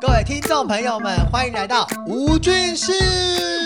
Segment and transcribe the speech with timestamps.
[0.00, 2.90] 各位听众朋友们，欢迎来到吴俊士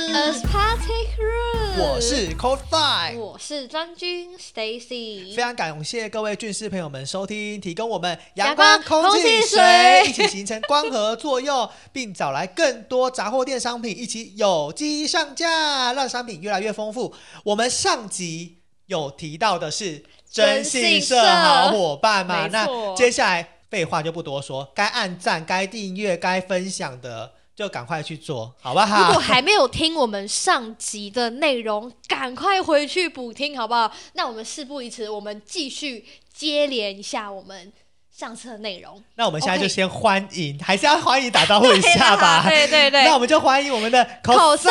[0.08, 3.16] Room，我是 Cold Five。
[3.16, 17.14] 我是张军 Stacy，非常感谢各位俊士朋友们收听，提供我们阳阳光、空气、水一起形成光合作用， 并找来更多杂货店商品一起有机上架，让商品越来越丰富。
[17.44, 29.20] 我们上集有提到的是征信社好伙伴嘛，那接下来废话就不多说，该按赞、该订阅、该分享的就赶快去做，好不好如果？
[29.20, 33.92] 还没有听我们上集的内容，赶快回去补听，好不好？
[34.14, 37.70] 那我们事不宜迟，我们继续接连一下我们
[38.10, 39.02] 上次的内容。
[39.16, 42.44] 那我们现在就先欢迎还是要欢迎打招呼一下吧。
[42.48, 44.70] 对对对，那我们就欢迎我们的口塞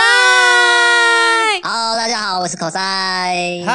[1.61, 2.79] ，Hello，大家好，我是口塞。
[3.65, 3.69] 嗨，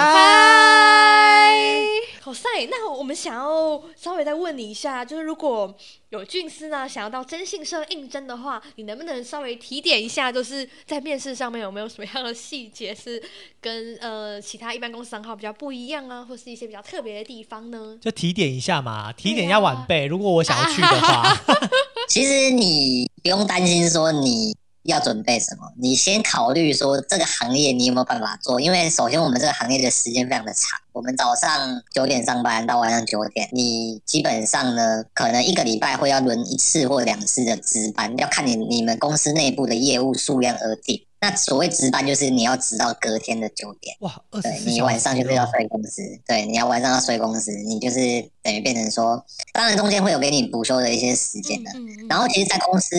[2.27, 2.49] 嗨，口塞。
[2.69, 5.73] 那我们想要稍微再问你一下，就是如果
[6.09, 13.23] 有俊司呢想要到征信社应征的话，你能不能稍微提点一下，就是在面试上面有没有什么样的细节是
[13.61, 17.97] 跟呃其他一般公司行号比较不一样啊，或是一些比较特别的地方呢？
[18.01, 20.07] 就提点一下嘛，提点一下晚辈。
[20.07, 21.33] 如果我想要去的话，
[22.11, 24.53] 其实你不用担心说你
[24.87, 28.61] 要准备什么，你先考虑说这个行业你有没有办法做。
[28.61, 41.03] 因为首先我们这个行业的时间非常的长，我们早上九点上班到晚上九点，你基本上呢可能一个礼拜会要轮一次或两次的值班，要看你你们公司内部的业务数量而定。
[41.19, 43.97] 那所谓值班就是你要值到隔天的九点。
[44.01, 47.99] 哇，对你晚上就是要哦睡公司，对，你要晚上要睡公司，你就是
[48.43, 51.71] 等于变成说，当然中间会有给你补休的一些时间的。
[51.75, 52.95] 嗯嗯然后其实，在公司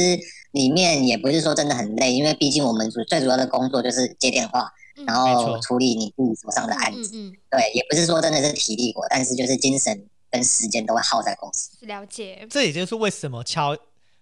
[0.52, 7.12] 里面也不是说真的很累，因为毕竟我们主最主要的工作就是接电话，嗯然后处理你自己手上的案子。
[7.14, 11.72] 嗯嗯对，也不是说真的是体力活，但是就是精神跟时间都会耗在公司。
[11.82, 12.48] 嗯，了解。
[12.50, 13.78] 这也就是为什么敲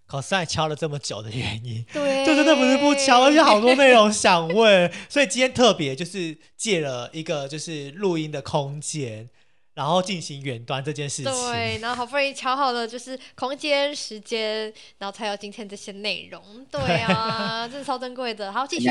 [0.07, 1.83] 考赛敲了这么久的原因。
[1.91, 9.27] 对，就真的不是不敲，而且好多内容想问，所以今天特别就是借了一个就是录音的空间，
[9.75, 11.31] 然后进行远端这件事情。
[11.31, 16.66] 对，然后好不容易调好了，就是空间、时间，然后才有今天这些内容。
[16.72, 18.52] 对啊， 这是超珍贵的。
[18.52, 18.90] 好，继续。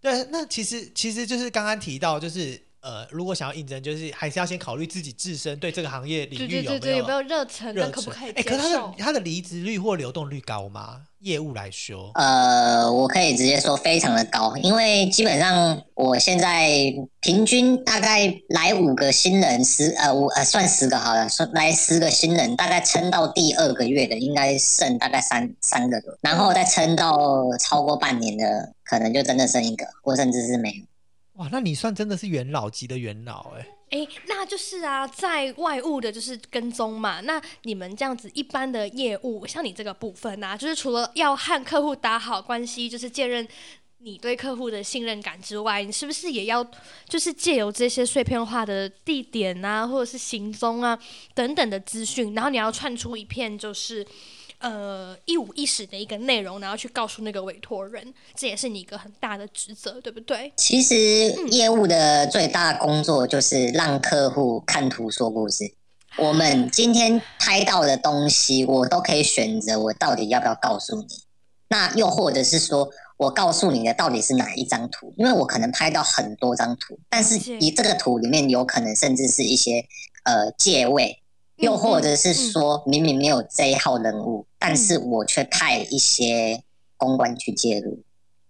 [0.00, 7.74] 对，那其实其实就是刚刚提到，就是呃，如果想要应征，就是还是要先考虑自己自身对这个行业领域有没对对对，有没有热忱？
[7.74, 8.94] 热跟可不可以可是他的受？
[8.98, 11.02] 他的离职率或流动率高吗？
[11.20, 16.70] 业务来说，呃，我可以直接说非常的高，因为基本上我现在
[17.20, 30.84] 平均大概来五个新人，十呃五呃算十个好了，算来十个新人，大概撑到第二个月的应该剩大概三三个多，然后再撑到超过半年的，可能就真的剩一个，或甚至是没有。
[31.40, 37.22] 哇，那你算真的是元老级的元老哎、哎，那就是啊，在外务的就是跟踪嘛。
[37.22, 43.48] 那你们这样子一般的业务，像你这个部分啊，就是除了要和客户打好关系，就是建认
[44.00, 46.62] 你对客户的信任感之外，你是不是也要
[47.08, 50.98] 就是借由这些碎片化的地点啊，或者是行踪啊
[51.32, 54.06] 等等的资讯，然后你要串出一片就是。
[54.60, 60.52] 呃，一五一十的一个内容，然后去告诉那个委托人，这也是你一个很大的职责，对不对？
[60.54, 60.94] 其实
[61.48, 65.74] 业务的最大工作就是让客户看图说故事。
[66.18, 71.06] 我们今天拍到的东西，我都可以选择我到底要不要告诉你。
[71.68, 75.14] 那又或者是说我告诉你的到底是哪一张图？
[75.16, 79.86] 因为我可能拍到很多张图，但是了解你这个图里面有可能甚至是一些
[80.24, 81.22] 呃借位，
[81.60, 86.62] 又或者是说明明没有这一号人物，但是我却派一些
[86.96, 88.02] 公关去介入。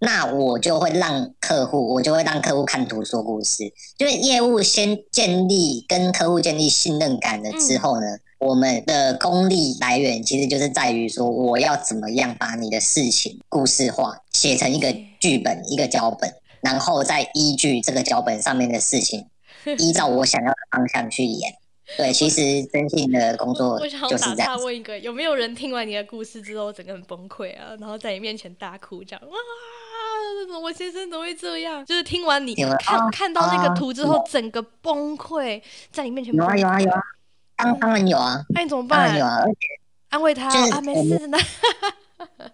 [0.03, 8.07] 那我就会让客户，我就会让客户看图说故事，就是业务先建立跟客户建立信任感了之后呢，
[8.39, 16.33] 我们的功力来源其实就是在于说，我要怎么样把你的事情故事化，写成一个剧本、一个脚本，
[16.63, 19.27] 然后再依据这个脚本上面的事情，
[19.79, 21.60] 依照我想要的方向去演。
[21.97, 24.37] 对，其实征信的工作就是这样子。
[24.37, 31.85] 岔问一个，有没有人听完你的故事之后，整个很崩溃啊，然后在你面前大哭，这样哇，我先生怎么会这样？
[31.85, 35.61] 就是听完你看看到那个啊图之后，整个崩溃，
[35.91, 37.01] 在你面前有啊有啊有啊，
[37.57, 39.25] 当当然有啊，那你怎么办有？
[39.25, 39.59] 啊，而且
[40.11, 41.39] 安慰他就是啊，没事的。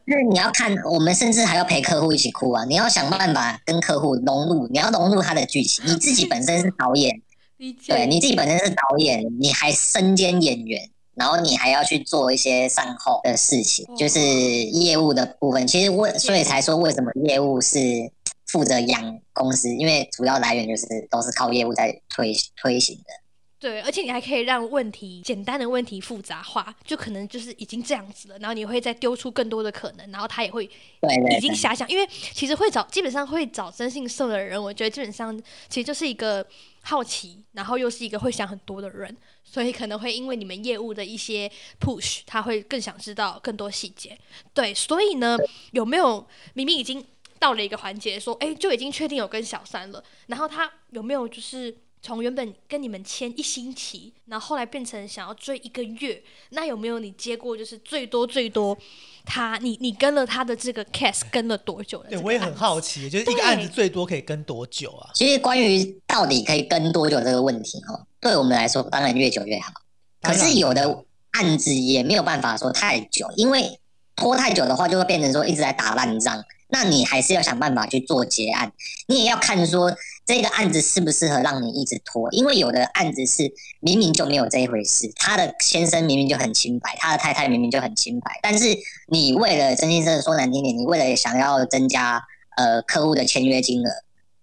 [0.06, 2.64] 就是你要看，我们甚至还要陪客户一起哭啊！
[2.66, 5.84] 你要想办法跟客户融入，你要融入他的剧情。
[5.84, 7.20] 你自己本身是导演，
[7.58, 7.94] 理解。
[7.94, 15.66] 对你自己本身是导演，你还身兼演员，然后你还要去做一些善后的事情，就是业务的部分。
[15.66, 17.78] 其实为所以才说为什么业务是
[18.46, 23.04] 负责养公司，因为主要来源就是都是靠业务在推推行的。
[23.58, 35.34] 对，而且你还可以让问题简单的问题复杂化，就可能就是已经这样子了，然后你会再丢出更多的可能，然后他也会已经遐想，因为其实会找基本上会找征信社的人，我觉得基本上
[35.70, 36.46] 其实就是一个
[36.82, 41.50] 好奇，然后又是一个会想很多的人，所以可能会因为你们业务的一些
[41.80, 44.18] push，他会更想知道更多细节。
[44.52, 45.34] 对，所以呢，
[45.72, 47.02] 有没有明明已经
[47.38, 51.74] 到了一个环节，说哎就已经确定有跟小三了，然后他有没有就是？
[52.06, 58.78] 从原本跟你们签一星期，然后后来变成想要追一个月，那有没有你接过就是最多最多
[59.24, 62.08] 他你你跟了他的这个 case 跟了多久了？
[62.08, 65.10] 对，我也很好奇，就是一个案子最多可以跟多久啊？
[65.14, 69.72] 其实关于到底可以跟多久这个问题，哈，对我们来说当然越久越好。
[70.22, 73.80] 可是有的案子也没有办法说太久，因为
[74.14, 76.44] 拖太久的话，就会变成说一直在打烂仗。
[76.68, 78.72] 那你还是要想办法去做结案，
[79.08, 79.92] 你也要看说。
[80.26, 82.28] 这个案子适不适合让你一直拖？
[82.32, 88.76] 因为有的案子是明明就没有这一回事，他的先生明明就很清白，他的太太明明就很清白，但是
[89.06, 92.20] 你为了真心社说难听点，你为了想要增加
[92.56, 93.90] 呃客户的签约金额，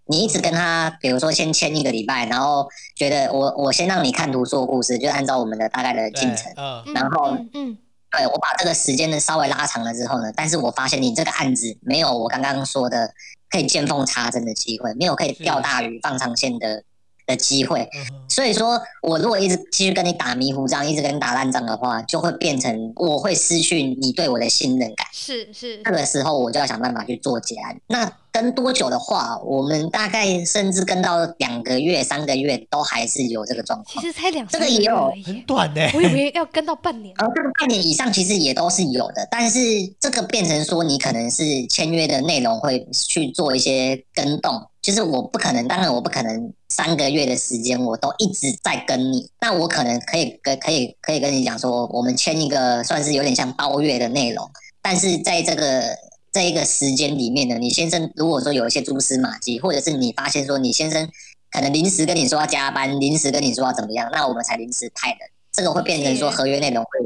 [0.06, 6.50] 你一直跟他，比如说先签一个礼拜，然后觉得我我先让你看图说故事，就按照我们的大概的进程，
[6.94, 7.78] 然后嗯，
[8.10, 13.14] 对我把这个时间呢稍微拉长了之后呢，但是我发现你这个案子没有我刚刚说的。
[13.54, 16.84] 可以见缝插针的机会，没有可以钓大鱼放长线的
[17.28, 17.88] 的机会。
[18.28, 25.06] 所以说我如果一直继续跟你打迷糊仗，一直跟你打烂仗的话，就会变成我会失去你对我的信任感。
[25.12, 27.80] 是是，那个时候我就要想办法去做结案。
[27.86, 34.02] 那跟多久的话，我们大概甚至跟到两个月、三个月都还是有这个状况。
[34.02, 37.14] 其实才两这个也有很短呢，我以为要跟到半年。
[37.20, 39.60] 呃，这个半年以上其实也都是有的，但是
[40.00, 54.50] 这个变成说你可能是签约的内容会去做一些跟动，就是我不可能，当然我不可能三个月的时间我都一直在跟你，那我可能可以跟可以可以跟你讲说，我们签一个算是有点像包月的内容，
[54.82, 55.96] 但是在这个。
[56.34, 61.08] 在一个时间里面呢，你先生如果说有一些蛛丝马迹，或者是你发现说你先生
[61.52, 65.20] 可能临时跟你说要加班，临时跟你说要怎么样，那我们才临时派人，
[65.52, 67.00] 这个会变成说合约内容会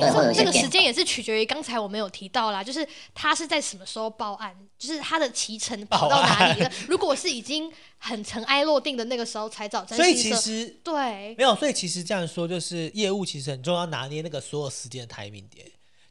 [0.00, 6.70] 会会有些这个时间也是取决于刚才我们有提到啦，就是他是在什么时候报案，就是他的骑程跑到哪里了。
[6.86, 15.66] 如果是已经很尘埃落定的那个时候才找所以其实对没有，所以其实这样说就是业务其实很重要，拿捏那个所有时间的 timing 点。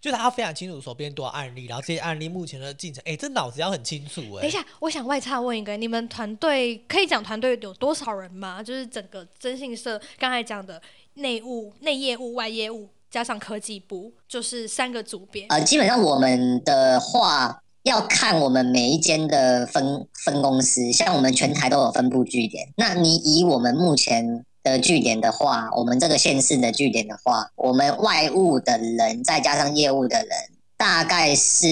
[0.09, 4.41] 就他非常清楚手边多少案例，然后这些案例目前的进程，哎，这脑子要很清楚哎。
[4.41, 8.63] 等一下，我想外插问一个，你们团队可以讲团队有多少人吗？
[8.63, 10.81] 就是整个征信社刚才讲的
[11.15, 15.45] 内务、内业务、外业务，加上科技部，就是三个组别。
[15.49, 22.67] 呃，基本上我们的话要看我们每一间的分分公司，像我们全台都有分布据点。
[22.77, 24.45] 那你以我们目前。
[24.69, 30.29] 的据点的话，我们这个县市的据点的话，我们外务的人再加上业务的人，
[30.77, 31.67] 大概是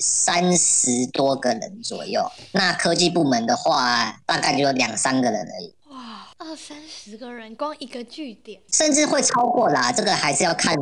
[0.00, 2.30] 三十多个人左右。
[2.52, 5.74] 那科技部门的话，大概就两三个人而已。
[5.90, 9.92] 哇，二三十个人，光一个据点，甚至会超过啦。
[9.92, 10.74] 这个还是要看。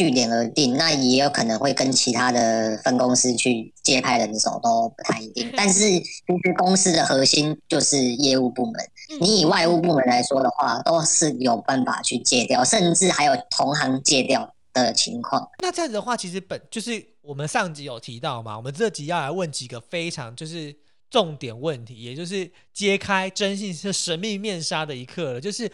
[0.00, 5.52] 据点而定，那也有可能会跟其他的分公司去接派人手都不太一定。
[5.54, 6.06] 但是其
[6.42, 8.74] 实公司的核心就是业务部门，
[9.20, 15.46] 你以外务部门来说的话，都是有办法去借掉，甚至还有同行借掉的情况。
[15.58, 20.74] 那这样子的话，其实本就是我们上集有提到嘛，我们这集要来问几个非常就是
[21.10, 25.70] 重点问题，也就是揭开征信是神秘面纱的一刻了，就是。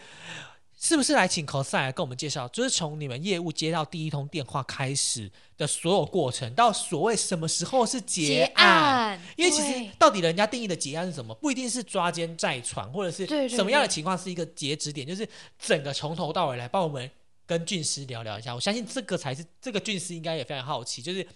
[0.79, 9.19] 是不是来请 cos 来跟我们介绍，就是从你们业务接到第一通电话开始的所有过程，到所谓什么时候是结案？
[9.35, 17.09] 因为其实到底人家定义的结案是什么，不一定是抓奸在床，或者是什么样的情况是一个截止点，就是整个从头到尾来帮我们
[17.47, 18.53] 跟俊师聊聊一下。
[18.53, 21.27] 我相信这个才是这个俊师应该也非常好奇，就是。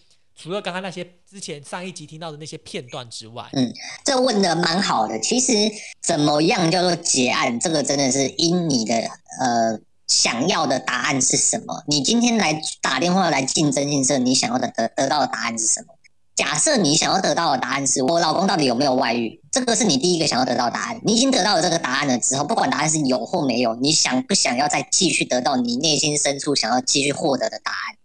[0.41, 3.71] 除了刚刚那些之前上一集听到的那些片段之外，嗯，
[4.03, 5.19] 这问的蛮好的。
[5.19, 5.53] 其实
[6.01, 8.95] 怎么样叫做结案，这个真的是因你的
[9.39, 11.83] 呃想要的答案是什么。
[11.86, 15.93] 你今天来打电话来竞争竞争，你想要的得得到的答案是什么？
[16.33, 21.00] 假设你想要得到的答案是我老公到底有没有外遇，这个是你第一个想要得到答案。
[21.03, 27.95] 你已经得到了这个答案了之后，不管答案是有或没有，你想不想要再继续得到你内心深处想要继续获得的答案？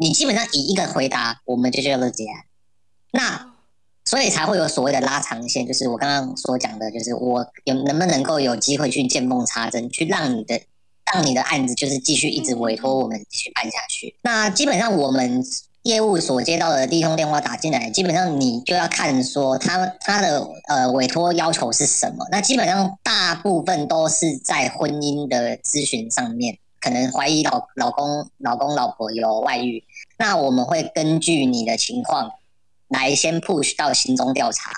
[0.00, 2.44] 你基本上以一个回答，我们就叫做结案。
[3.12, 3.52] 那
[4.06, 10.58] 所以才会有所谓的拉长线，就是我刚刚所讲的，就是我有能不能够有机会去见缝插针，去让你的
[11.12, 14.16] 让你的案子就是继续一直委托我们去办下去。
[14.22, 15.44] 那基本上我们
[15.82, 22.26] 业务所接到的第一通电话打进来，基本上你就要看说他他的呃委托要求是什么。
[22.30, 29.84] 那基本上大部分都是在婚姻的咨询上面，可能怀疑老老公老公老婆有外遇，
[30.20, 32.30] 那我们会根据你的情况
[32.88, 34.70] 来先 push 到行踪调查，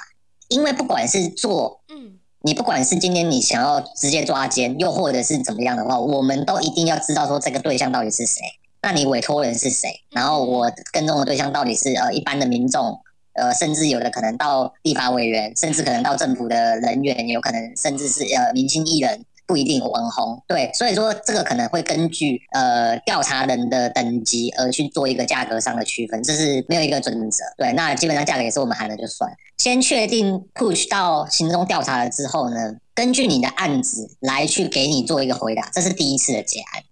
[0.46, 8.40] 因为不管是做嗯你不管是今天你想要直接抓奸，又或者是怎么样的话，我们都一定要知道说这个对象到底是谁。
[8.82, 9.88] 那你委托人是谁？
[10.10, 13.00] 然后我跟踪的对象到底是呃一般的民众，
[13.32, 20.42] 呃甚至有的可能到立法委员，甚至可能到政府的人员，有可能甚至是呃明星艺人，不一定网红。
[20.48, 27.44] 对，所以说这个可能会根据呃调查人的等级而去做一个价格上的区分，这是没有一个准则。
[27.58, 29.30] 对，那基本上价格也是我们喊了就算。
[29.58, 36.82] 先确定 push 到行踪调查了之后呢，根据你的案子来去给你做一个回答，这是第一次的结案，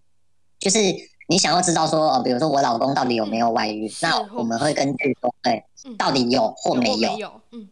[0.59, 0.79] 就是
[1.31, 7.41] 你想要知道说，呃，比如说我老公到底有没有外遇，那我们会根据说，对，嗯，到底有或没有有？
[7.53, 7.71] 嗯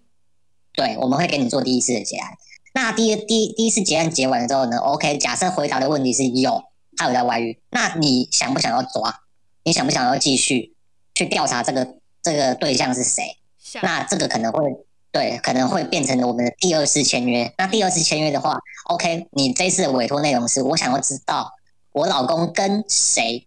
[0.73, 2.33] 对，我们会给你做第一次的结案。
[2.81, 6.63] 那第一第第一次结案结完了之后呢，OK，假设回答的问题是有，
[6.97, 9.21] 他有在外遇，那你想不想要抓？
[9.65, 10.77] 你想不想要继续
[11.13, 13.37] 去调查这个这个对象是谁？
[13.83, 14.65] 那这个可能会
[15.11, 17.53] 对，可能会变成我们的第二次签约。
[17.59, 21.51] 那第二次签约的话，OK，你这次的委托内容是我想要知道
[21.91, 23.45] 我老公跟谁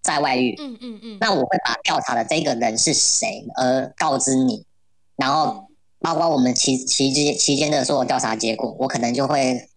[0.00, 4.64] 在外遇，嗯嗯嗯，那我会把调查的这个人是谁而告知你，
[5.16, 5.68] 然后
[6.02, 9.68] 包括我们期期间期间的所有调查结果，我可能就会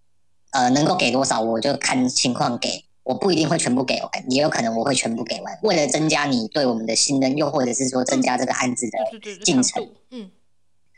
[0.51, 2.83] 呃能够给多少，我就看情况给。
[3.03, 5.59] 我不一定会全部给完，也有可能我会全部给完。
[5.61, 8.97] 为了增加你对我们的信任，又或者是说增加这个案子的
[9.45, 10.31] 进程，嗯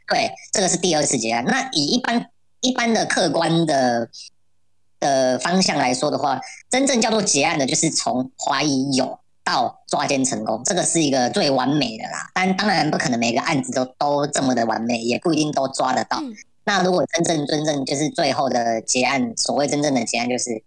[0.08, 1.44] 对，这个是第二次结案。
[1.44, 2.30] 那以一般
[2.62, 4.10] 一般的客观的
[5.02, 12.30] 的方向来说的话，真正叫做结案的，就是从怀疑有到抓奸成功，这个是一个最完美的啦。
[12.34, 16.20] 但当然不可能每个案子都都这么的完美，也不一定都抓得到。
[16.22, 16.36] 嗯
[16.70, 20.62] 那如果真正真正就是最后的结案，所谓真正的结案，就是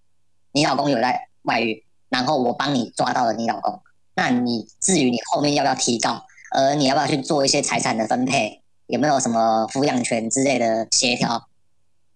[0.53, 3.79] 你老公有在外遇，然后我帮你抓到了你老公，
[4.15, 11.49] 那你至于你后面要不要提告，而，你要不要去做一些财产的分配，有没有什么抚养权之类的协调，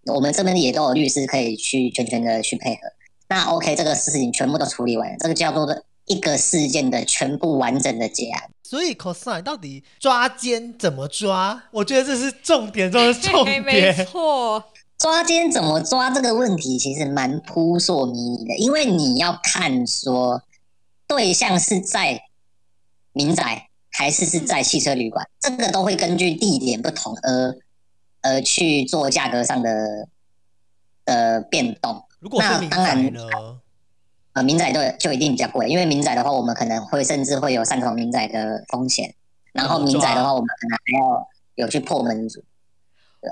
[0.07, 2.81] 我们这边也都有律师可以去全权的去配合。
[3.29, 5.67] 那 OK，这个事情全部都处理完，这个叫做
[6.07, 8.51] 一个事件的全部完整的结案。
[8.63, 11.63] 所以 cosine 到底抓奸怎么抓？
[11.71, 13.93] 我觉得这是重点中的重点 没。
[14.07, 14.65] 错，
[14.99, 20.43] 抓奸怎么抓这个问题其实蛮扑朔迷离的，因为你要看说
[21.07, 22.23] 对象是在
[23.13, 27.57] 民宅还是是在汽车旅馆，这个都会根据地点不同而
[28.23, 30.09] 而去做价格上的
[31.05, 32.03] 的变动。
[32.19, 33.21] 如果是民宅那当然呢？
[34.35, 39.15] 呃，民宅的就一定比较贵，因为民宅的话，我们可能会甚至会有擅闯民宅的风险。
[39.53, 42.43] 然后民宅的话，我们可能还要有去破门组，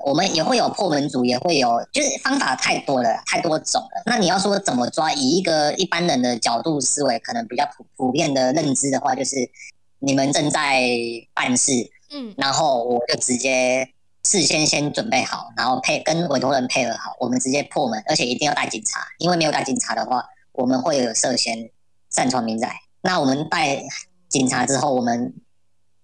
[0.05, 4.03] 我们也会有破门组，也会有，就是方法太多了，太多种了。
[4.07, 9.51] 那你要说怎么抓，以一个一般人的角度思维，可能比较普普遍的认知的话，就是
[9.99, 10.89] 你们正在
[11.35, 11.73] 办事，
[12.13, 13.89] 嗯然后我就直接
[14.23, 21.71] 事先先准备好，然后配跟委托人配合好，我们直接破门，而且一定要带警察，因为没有带警察的话，我们会有涉嫌
[22.11, 22.75] 擅闯民宅。
[23.03, 23.83] 那我们带
[24.29, 25.35] 警察之后，我们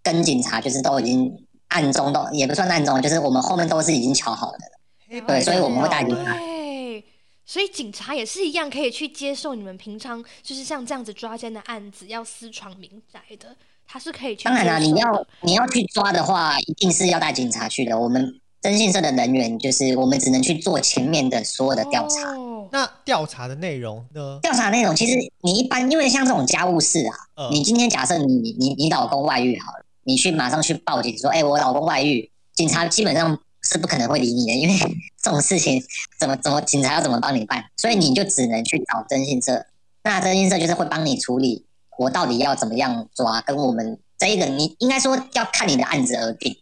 [0.02, 5.26] 跟警察就是都已经暗中都也不算暗中，就是我们后面都是已经瞧好的了。
[5.26, 7.04] 对所以我们会带警对，
[7.46, 17.98] 所以警察也是一样可以去接受你们平常就是像这样子抓奸的案子，要私闯民宅的，他是可以去当然啦、你要你要去抓的话，一定是要带警察去的。
[17.98, 22.32] 我们征信社的人员就是我们只能去做前面的所有的调查。
[22.32, 24.38] 哦那调查的内容呢？
[24.42, 34.78] 调查内容其实你一般，因为像这种家务事啊，呃你今天假设你你你老公外遇好了，你去马上去报警说，哎、我老公外遇，警察基本上是不可能会理你的， 因为
[35.22, 35.82] 这种事情
[36.18, 39.66] 怎么怎么警察要怎么帮你办，所以你就只能去找征信社。
[40.02, 41.66] 那征信社就是会帮你处理，
[41.98, 46.56] 我到底要怎么样抓，跟我们这一个你应该说要看你的案子而定，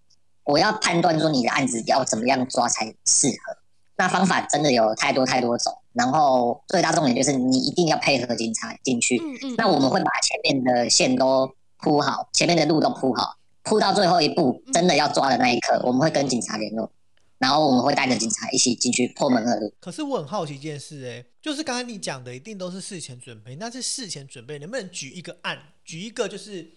[0.44, 3.56] 我要判断说你的案子要怎么样抓才适合。
[3.98, 9.16] 那方法真的有太多太多种，然后最大重点就是你一定要配合警察进去。
[9.18, 16.90] 嗯嗯，那我们会把前面的线都铺好，前面的路都铺好，铺到最后一步，真的要抓的那一刻，我们会跟警察联络，
[17.38, 19.72] 然后我们会带着警察一起进去破门而入。
[19.80, 23.56] 可是我很好奇一件事、哎，就是刚才你讲的，一定都是事前准备。
[23.56, 26.72] 那是事前准备，能不能举一个案，举一个就是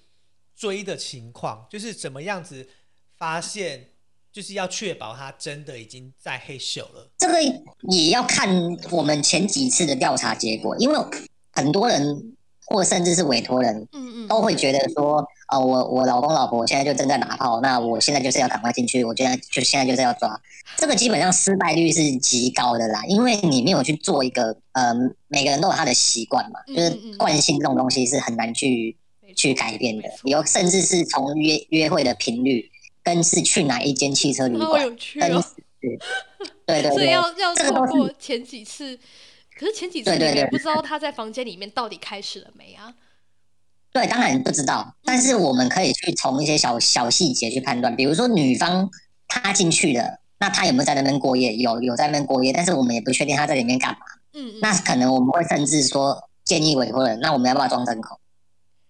[0.55, 2.67] 追的情况，就是怎么样子
[3.17, 3.89] 发现，
[4.31, 7.09] 就是要确保他真的已经在黑秀了。
[7.17, 7.41] 这个
[7.89, 8.50] 也要看
[8.91, 10.98] 我们前几次的调查结果，因为
[11.51, 20.39] 很多人或甚至是委托人，嗯嗯，都会觉得说，哦，我我老公老婆现在就正在拿炮，那我现在就是要赶快进去，我现在就现在就是要抓，
[20.77, 24.93] 这个基本上失败率是极高的啦，因为你没有去做一个，呃，
[25.27, 27.01] 每个人都有他的习惯嘛，嗯就是嗯。
[27.03, 28.95] 嗯惯性这种东西是很难去
[29.36, 30.07] 去改变的。
[30.24, 32.71] 有甚至是从约约会的频率，
[33.03, 35.43] 跟是去哪一间汽车旅馆，好有趣跟哦，
[36.65, 38.97] 对对对，所以要要透过前几次，
[39.57, 42.93] 可是前几次对对对不知道他在房间里面到底开始了没啊？
[43.91, 48.89] 对，当然不知道，但是我们可以去从一些小小细节去判断，比如说女方
[49.27, 51.55] 她进去了，那她有没有在那边过夜？
[51.55, 53.99] 有有在那边过夜，但是我们也不确定她在里面干嘛。
[54.33, 58.19] 嗯嗯，那可能我们会甚至说建议委托人，那我们要不要装针孔？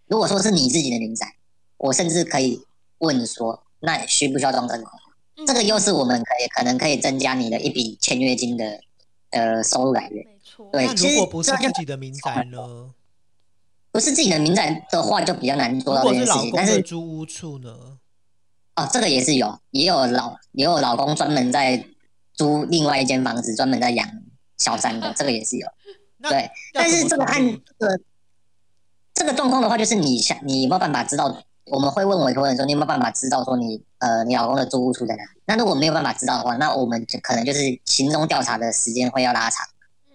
[0.07, 1.35] 如果说是你自己的民宅，
[1.77, 2.61] 我甚至可以
[2.97, 4.91] 问说，那需不需要装针孔？
[4.97, 8.81] 嗯这个又是我们可以可能可以增加你的一笔签约金的
[9.29, 10.25] 呃收入来源。
[10.25, 12.91] 没错，对其实那如果不是自己的民宅呢？
[13.89, 16.33] 不是自己的民宅的话，就比较难做到这件事情。
[16.33, 17.97] 果是老公但是租屋处呢？
[18.75, 21.85] 哦，这个也是有，也有老也有老公专门在
[22.33, 24.09] 租另外一间房子，专门在养
[24.57, 25.65] 小三的，这个也是有。
[26.29, 27.99] 对，但是这个按处理这个
[29.13, 31.41] 这个状况的话，就是你想你有没有办法知道？
[31.71, 35.29] 我们会问委托人说，你有没有办法知道说你呃你老公的租屋处在哪里？
[35.45, 39.65] 那如果没有办法知道的话，那我们就可能就是行踪调查的时间会要拉长，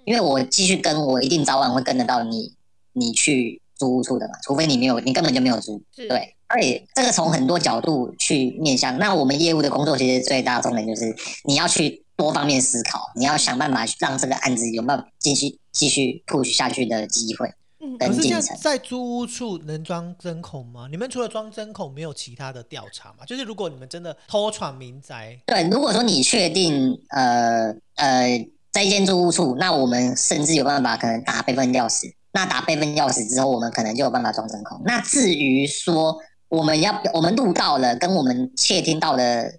[0.04, 2.54] 因为我继续跟我一定早晚会跟得到你
[2.92, 5.82] 你去租屋处的嘛，除非你没有你根本就没有租。
[5.94, 8.98] 是，对，而且这个从很多角度去面向。
[8.98, 17.52] 那我们业务的工作其实最大的重点就是你要去多方面思考，你要想办法让这个案子有没有继续继续 push 下去的机会。
[17.84, 20.88] 嗯可是这样进程在租屋处能装针孔吗？
[20.90, 23.26] 你们除了装针孔，没有其他的调查吗？
[23.26, 32.12] 就是如果你们真的偷闯民宅，对，如果说你确定呃呃在一间租屋处，那我们甚至有办法可能打备份钥匙。
[32.32, 34.80] 那打备份钥匙之后，我们可能就有办法装针孔。
[34.84, 39.54] 那至于说我们要我们录到了跟我们窃听到的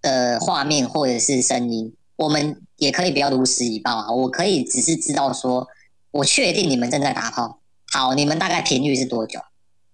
[0.00, 4.10] 的画面或者是声音，我们也可以不要如实以报啊。
[4.10, 5.68] 我可以只是知道说，
[6.14, 7.58] 我确定你们正在打炮，
[7.90, 9.40] 好，你们大概频率是多久，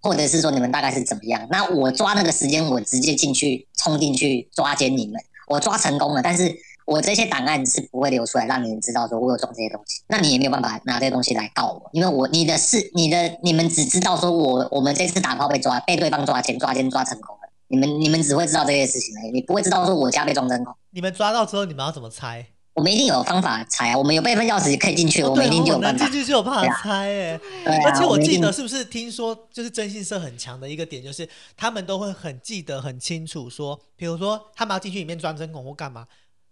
[0.02, 1.48] 或者是说你们大概是怎么样？
[1.50, 6.54] 那我抓那个时间，我直接进去冲进去抓奸你们，我抓成功了，但是
[6.84, 17.48] 我这些档案是不会流出来，让你们知道说我有装这些东西，那你也没有办法拿这些东西来告我，因为我你的事你的你们只知道说我我们这次打炮被抓，被对方抓奸，抓奸抓成功了。
[17.68, 20.74] 你们你们只会知道这些事情而已，你不会知道说我家被装针孔。
[20.90, 22.44] 你们抓到之后，你们要怎么猜？
[22.74, 26.20] 我们一定有方法猜啊，我们有备份钥匙可以进去，哦我们一定就有办法能进。
[26.22, 27.40] 去就有办法猜哎。
[27.64, 36.06] 对啊而且我记得是不是听说，就是征信社很强的一个点，就是他们都会很记得很清楚，说，比如说他们要进去里面装针孔或干嘛，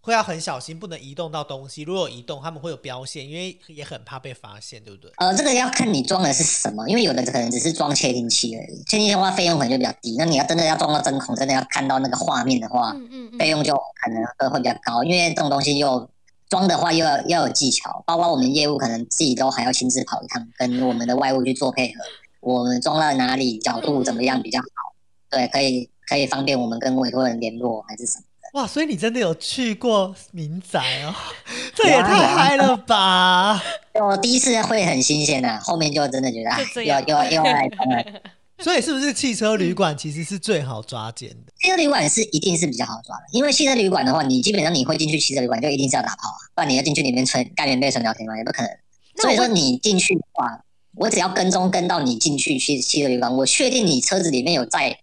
[0.09, 1.83] 会要很小心，不能移动到东西。
[1.83, 5.13] 如果有移动，他们会有标线，因为也很怕被发现，对不对？
[5.19, 10.17] 呃，这个要看你装的是什么，因为有的可能只是装窃听器而已，窃听器的话费用可能就比较低。
[10.17, 16.09] 那你要真的要装到针孔，真的要看到那个画面的话，嗯嗯嗯，费用就可能呃会比较高，因为这种东西又
[16.49, 22.03] 装的话又要要有技巧，包括我们业务可能自己都还要亲自跑一趟，跟我们的外务去做配合，
[22.41, 24.95] 我们装到哪里角度怎么样比较好，
[25.29, 28.25] 对，可以可以方便我们跟委托人联络还是什么。
[28.55, 31.15] 哇，所以你真的有去过民宅哦，
[31.77, 33.63] 这也有啊太嗨了吧！
[34.01, 38.05] 我第一次会很新鲜的、后面就真的觉得哎就这，又样又又要来装了。
[38.61, 41.53] 所以是不是汽车旅馆其实是最好抓奸的？
[41.61, 48.37] 汽车旅馆是一定是比较好抓的，因为汽车旅馆的话，你基本上你会进去汽车旅馆，就一定是要打炮啊，不然你要进去里面纯盖棉被纯聊天吗？
[48.37, 48.71] 也不可能。
[49.17, 50.65] 所以说你进去的话，
[50.97, 54.99] 我只要跟踪跟到你进去去汽车旅馆，我确定你车子里面有在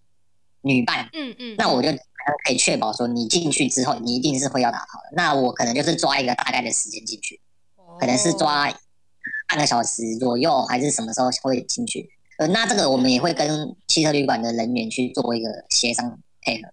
[0.62, 1.88] 女伴，嗯嗯，那我就
[2.44, 5.10] 可以确保说你进去之后，你一定是会要打炮的。
[5.12, 7.40] 那我可能就是抓一个大概的时间进去，
[8.00, 8.70] 可能是哦抓
[9.48, 12.10] 半个小时左右，还是什么时候会进去？
[12.38, 16.68] 呃，那这个我们也会跟汽车旅馆的人员去做一个协商配合。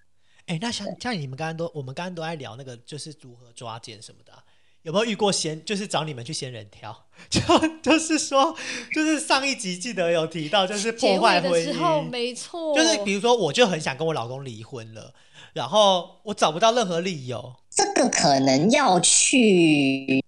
[0.47, 4.43] 哎，那像像你们刚刚都，我们刚刚都在聊那个，就是如何抓奸什么的啊、
[4.83, 5.63] 有没有遇过仙？
[5.63, 7.39] 就是找你们去仙人跳， 就
[7.81, 8.53] 就是说，
[8.93, 15.13] 就是上一集记得有提到，就是破坏婚姻的时候，姻，没错，就是比如说，我就很想跟我老公离婚了，
[15.53, 20.21] 然后我找不到任何理由，这个可能要去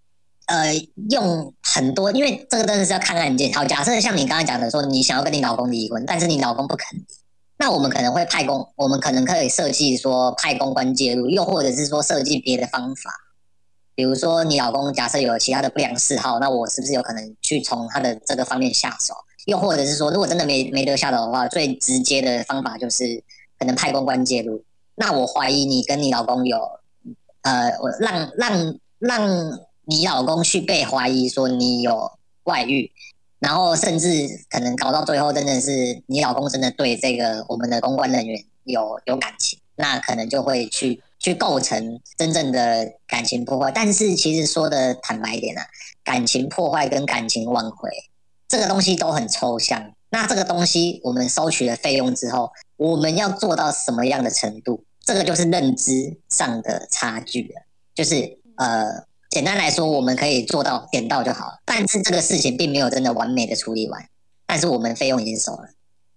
[0.45, 0.73] 呃
[1.09, 3.51] 用很多，因为这个真的是要看案件。
[3.53, 6.87] 好，假设像你刚才讲的说，你想要跟你老公离婚，但是你老公不肯，
[7.57, 13.11] 那我们可能会派公，我们可能可以设计说派公关介入，又或者是说设计别的方法。
[13.95, 19.13] 比如说，你老公假设有其他的不良嗜好，那我是不是有可能去从他的这个方面下手？
[19.45, 23.23] 又或者是说，如果真的没没得下手的话，最直接的方法就是
[23.57, 24.63] 可能派公关介入。
[24.95, 26.59] 那我怀疑你跟你老公有
[27.41, 32.11] 呃，我让让让你老公去被怀疑说你有
[32.43, 32.91] 外遇，
[33.39, 43.71] 然后甚至可能搞到最后，真的是你老公真的对这个我们的公关人员有有感情，那可能就会去去构成真正的感情破坏。
[43.71, 45.65] 但是其实说的坦白一点啊，
[46.03, 47.89] 感情破坏跟感情挽回
[48.47, 49.91] 这个东西都很抽象。
[50.11, 54.83] 那这个东西我们收取了费用之后，我们要做到什么样的程度？
[55.03, 57.65] 这个就是认知上的差距了。
[57.95, 64.07] 就是呃，简单来说，我们可以做到点到就好，但是这个事情并没有真的完美的处理完。
[64.45, 65.69] 但是我们费用已经收了，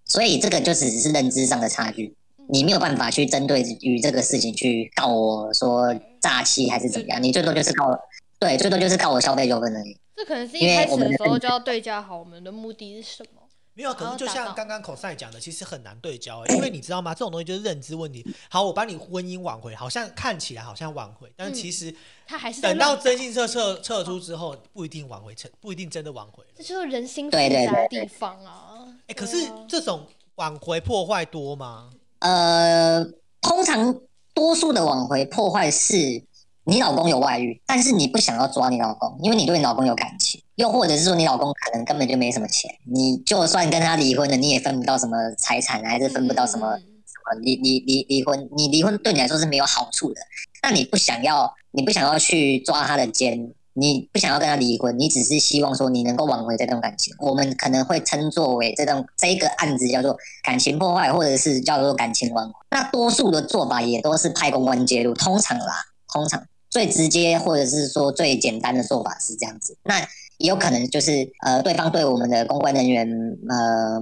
[0.05, 2.15] 所以这个就只是认知上的差距。
[2.51, 7.97] 你没有办法去针对于这个事情去告我说诈欺还是怎么样，你最多就是告，
[8.39, 9.95] 对，最多就是告我消费纠纷而已。
[10.15, 13.41] 这可能是一开始的时候就要对焦好我们的目的是什么。
[13.75, 17.13] 没有，可能就像刚刚口赛讲的，其实很难对焦，因为你知道吗？
[17.13, 18.25] 这种东西就是认知问题。
[18.49, 21.93] 好，我帮你婚姻挽回，好像看起来好像挽回，但是其实
[22.27, 26.43] 他还是等到征信社撤撤出之后，不一定挽回成，不一定真的挽回。
[26.57, 28.85] 这就是人心复杂的地方啊！
[29.07, 31.89] 哎，可是这种挽回破坏多吗？
[32.19, 33.05] 呃，
[33.41, 33.95] 通常
[34.33, 36.23] 多数的挽回破坏是。
[36.65, 50.21] 你老公有外遇，但是你不想要抓你老公，因为你对你老公有感情，又或者是说你老公可能根本就没什么钱，你就算跟他离婚了，你也分不到什么财产，还是分不到什么什么离离离离婚，你离婚对你来说是没有好处的。
[50.61, 57.13] 那你不想要，你不想要去抓他的奸，你不想要跟他离婚，你只是希望说你能够挽回这段感情。
[57.19, 62.53] 我们可能会称作为这段这个案子叫做感情破坏，或者是叫做感情挽回。
[62.71, 66.43] 那多数的做法也都是派公关介入，通常啦，通常。
[66.69, 69.99] 最直接或者是说最简单的做法是这样子，那
[70.37, 73.09] 也有可能就是呃对方对我们的公关人员
[73.49, 73.99] 呃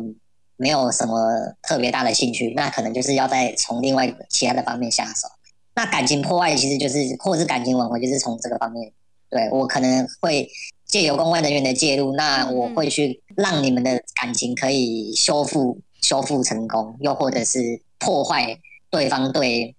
[0.58, 1.16] 没有什么
[1.62, 5.30] 特别大的兴趣，那可能就是要在从另外其他的方面下手。
[5.76, 8.92] 那感情破坏其实就是或是感情挽回就是从这个方面，
[9.30, 10.50] 对我可能会
[10.86, 18.60] 借由公关人员的介入，那我会去让你们的感情可以修复修复成功，又或者是破坏
[18.90, 19.76] 对方对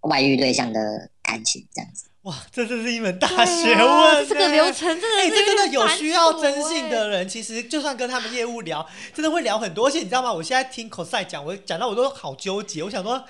[0.00, 2.04] 外遇对象的感情这样子。
[2.22, 4.28] 哇，这真是一门大学问！
[4.28, 9.86] 这个流程真的，哎，这真的有需要征信的人，其实就算跟他们业务聊，真的会聊很多。
[9.86, 10.32] 而且你知道吗？
[10.32, 12.82] 我现在听 cos 讲，我讲到我都好纠结。
[12.82, 13.22] 我想说，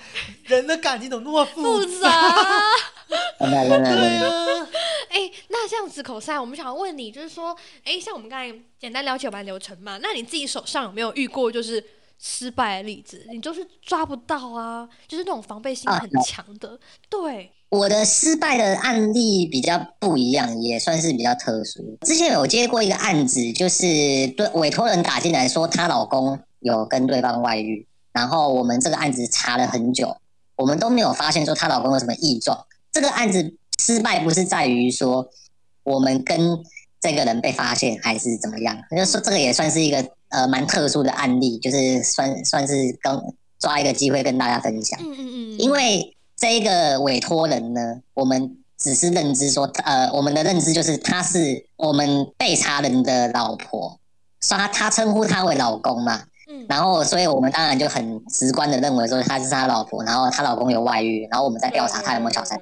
[0.45, 2.09] 人的感情怎么那么复杂？
[3.39, 4.67] 对啊。
[5.09, 11.83] 哎，那这样子 cos，我们想要问你，就是说，哎，像我们刚才简单了解完流程嘛，那你自己手上有没有遇过就是
[12.19, 13.25] 失败的例子？
[13.31, 17.51] 你就是抓不到啊，就是那种防备心很强的，对。
[17.69, 21.97] 我的失败的案例比较不一样，也算是比较特殊。
[22.01, 23.85] 之前有接过一个案子，就是
[24.37, 30.15] 对委托人打进来说她老公有跟对方外遇，然后我们这个案子查了很久，
[30.55, 32.65] 我们都没有发现说她老公有什么异状。
[33.01, 35.29] 这个案子失败不是在于说
[35.83, 36.59] 我们跟
[36.99, 43.21] 这个人被发现还是怎么样，就说这个也算是一个呃蛮特殊的案例，就是算算是跟
[43.59, 44.99] 抓一个机会跟大家分享。
[45.03, 46.13] 嗯嗯嗯，因为。
[46.39, 53.99] 这一个委托人呢，我们只是认知说，呃，我们的认知就是他是我们被查人的老婆，
[54.47, 62.61] 他他称呼他为老公嘛，嗯，然后所以我们当然就很直观的认为说他是他老婆，然后她老公有外遇，然后我们在调查他有没有小三，嗯，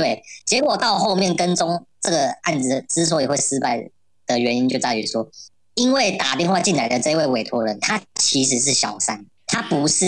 [0.00, 3.90] 对，结果到后面跟踪这个案子之所以会失败
[4.26, 5.28] 的原因就在于说，
[5.74, 10.06] 因为打电话进来的这位委托人他其实是小三，他不是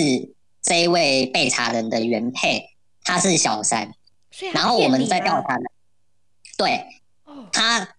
[0.62, 2.70] 这一位被查人的原配。
[3.05, 3.92] 他是小三，
[4.55, 5.64] 然后我们在调查的，
[6.57, 6.87] 对，
[7.50, 7.96] 他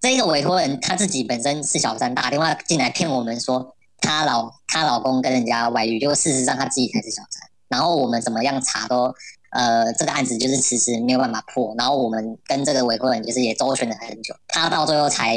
[0.00, 7.48] 这个委托人他自己本身是小三，打电话进来骗我们说他老他老公跟人家外遇，就事实上他自己才是小三。
[7.68, 9.14] 然后我们怎么样查都，
[9.50, 11.74] 呃，这个案子就是迟迟没有办法破。
[11.78, 15.36] 然后我们跟这个委托人就是也周旋了很久，他到最后才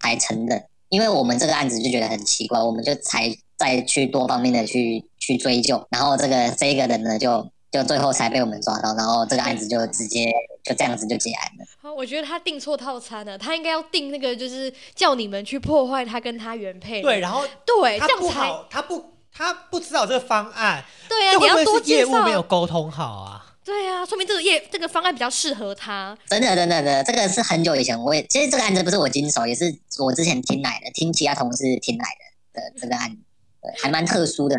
[0.00, 5.86] 才承认，因为我们这个案子就觉得很奇怪，我们就才再去多方面的去去追究。
[5.90, 7.50] 然后这个这个人呢就。
[7.72, 10.28] 就最后才被我们抓到，然后这个案子就直接
[10.64, 11.64] 就这样子就结案了。
[11.80, 17.00] 好，我觉得他订错套餐了，他应该要订那个，就是叫你们去破坏他跟他原配。
[17.00, 19.04] 对，然后对，他不好，他不
[19.40, 20.84] 他不知道这个方案。
[21.08, 22.06] 对啊，你要多介绍。
[22.10, 23.56] 业务没有沟通好啊。
[23.64, 26.16] 对啊，说明这个业这个方案比较适合他。
[26.28, 32.04] 真的，真的，真的，这个是很久以前，我也其实这个案子不是我经手，也是我之前听来的，听其他同事听来
[32.52, 33.16] 的的这个案子，
[33.62, 34.56] 对，还蛮特殊的。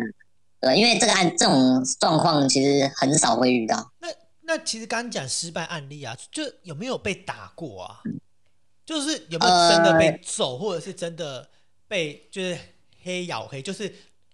[0.60, 3.92] 对，因为这个案这种状况其实很少会遇到。
[4.00, 4.08] 那
[4.42, 8.00] 那其实刚刚讲失败案例啊，就有没有被打过啊？
[8.84, 11.48] 就是有没有真的被揍，或者是真的
[11.86, 12.58] 被就是
[13.02, 13.92] 黑咬黑，就是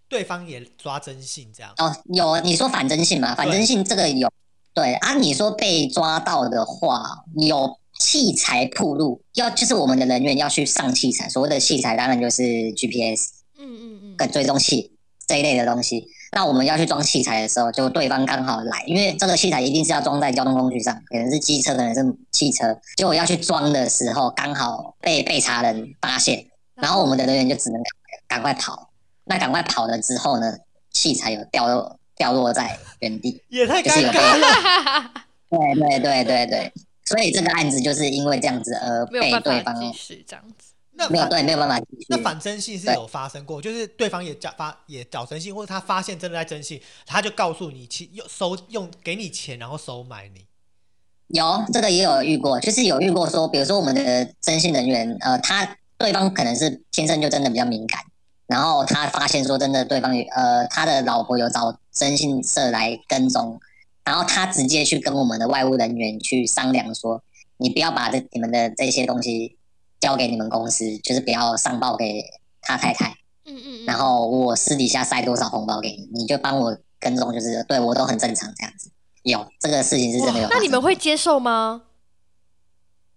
[0.09, 1.73] 对方也抓征信这样？
[1.79, 3.35] 哦，有你说反征信嘛？
[3.35, 4.31] 反征信这个有。
[4.75, 12.43] 对啊，你说被抓到的话，有器材铺路，要就是我们的人员要去上器材，所谓的器材当然就是
[12.77, 14.93] GPS 嗯嗯嗯，跟追踪器
[15.27, 16.07] 这一类的东西。
[16.31, 22.79] 那我们要去装器材的时候，就对方刚好来，因为这个器材一定是要装在交通工具上，可能是机车，可能是汽车。
[22.97, 27.83] 结果要去装的时候，刚好被被查人发现，然后我们的人员就只能
[28.29, 28.88] 赶快跑。
[29.29, 30.59] 那赶快跑了之后呢，
[30.91, 35.13] 器材有掉落掉落在原地， 也太尴尬了。
[35.51, 36.73] 对对对对对，
[37.05, 40.73] 所以这个案子就是因为这样子而被对方办法继续这样子。
[40.93, 42.07] 那没有对没有办法继续。
[42.09, 50.45] 那反征信是有发生过，就是对方也假发也找征信，或者他发现真的在征信，他就告诉你其用收用给你钱，然后收买你。
[51.29, 58.03] 有这个也有遇过，就是有遇过说，比如说我们的征信人员，呃，他对方可能是天生就真的比较敏感，
[58.49, 63.61] 然后他发现说真的对方有呃他的老婆有找征信社来跟踪，
[64.05, 67.23] 然后他直接去跟我们的外务人员去商量说，
[67.59, 69.57] 你不要把这你们的这些东西
[70.01, 72.25] 交给你们公司，就是不要上报给
[72.63, 73.11] 他太太，
[73.45, 78.91] 嗯嗯嗯，然后我私底下塞多少红包给你，你就帮我跟踪，就是对我都很正常这样子。
[79.25, 80.49] 有这个事情是真的有。
[80.49, 81.83] 那你们会接受吗？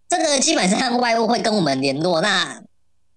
[0.09, 2.61] 这个基本上外务会跟我们联络，那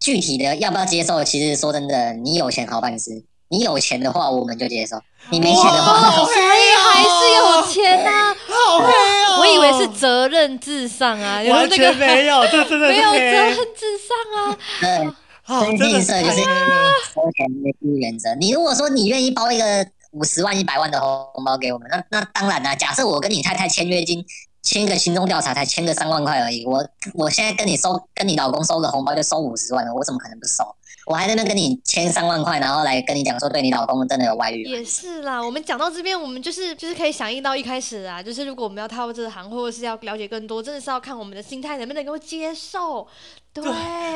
[0.04, 9.38] 具体的要不要接受，其实说真的，你有钱好办事，你有钱的话我们就接受，你没钱的哦，话，所以还是有钱呐、好黑哦！
[9.40, 14.58] 我以为是责任至上啊，就是完那个全没有，这真的没有责任至上啊。
[14.78, 15.08] 对，
[15.42, 16.92] 好，真的是太黑了。
[17.14, 18.34] 收钱的第一原则。
[18.34, 24.22] 你如果说你愿意包一个五十万、一百万的红包给我们，那那当然啦、假设我跟你太太签约金，
[24.64, 30.64] 签个行踪调查才签个三万块而已，我我现在跟你收，跟你老公收个红包就收五十万了，我怎么可能不收？
[31.06, 34.62] 我还在那跟你签三万块，然后来跟你讲说，对你老公真的有外遇。
[34.62, 43.06] 也是啦，我们讲到这边，我们就是就是可以响应到一开始啊，就是如果我们要踏入这行，或者是要了解更多，真的是要看我们的心态能不能够接受。
[43.52, 43.62] 对，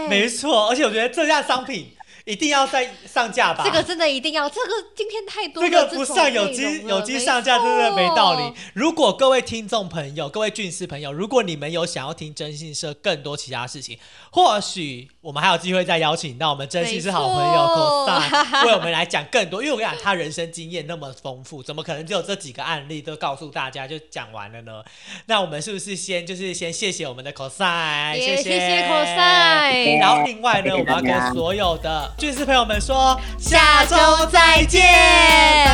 [0.09, 1.93] 没错，而且我觉得这样商品
[2.29, 3.65] 一定要再上架吧。
[3.65, 8.53] 这个真的一定要，这个今天太多这了个不上有机有机上架真的没道理。。
[8.75, 13.99] 如果各位听众朋友、各位俊师朋友，如果你们有想要听征信社更多其他事情，
[14.31, 19.63] 或许我们还有机会再邀请到我们征信是好朋友 cos 为我们来讲更多。
[19.63, 24.83] 因为我跟你讲，他人生经验那么丰富，怎么可能只有这几个案例都告诉大家就讲完了呢？
[25.29, 33.97] 那我们是不是先就是先谢谢我们的 cos，也谢谢谢 cos 然后另外呢，我们要跟所有的俊士朋友们说，下周
[34.33, 34.81] 再见，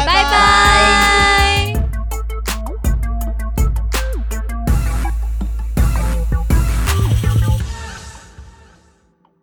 [0.05, 1.84] 拜拜